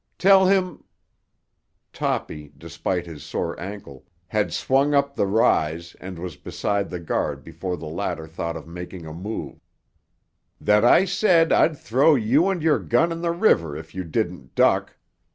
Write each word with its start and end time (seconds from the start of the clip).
Tell 0.17 0.47
him—" 0.47 0.83
Toppy, 1.93 2.51
despite 2.57 3.05
his 3.05 3.21
sore 3.23 3.59
ankle, 3.59 4.03
had 4.25 4.51
swung 4.51 4.95
up 4.95 5.13
the 5.15 5.27
rise 5.27 5.95
and 5.99 6.17
was 6.17 6.35
beside 6.37 6.89
the 6.89 6.99
guard 6.99 7.43
before 7.43 7.77
the 7.77 7.85
latter 7.85 8.25
thought 8.25 8.57
of 8.57 8.65
making 8.67 9.05
a 9.05 9.13
move—"that 9.13 10.83
I 10.83 11.05
said 11.05 11.51
I'd 11.51 11.77
throw 11.77 12.15
you 12.15 12.49
and 12.49 12.63
your 12.63 12.79
gun 12.79 13.11
in 13.11 13.21
the 13.21 13.29
river 13.29 13.77
if 13.77 13.93
you 13.93 14.03
didn't 14.03 14.55
duck. 14.55 14.97